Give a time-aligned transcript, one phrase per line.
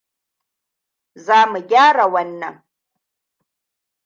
[1.25, 2.55] Za mu gyara wannan.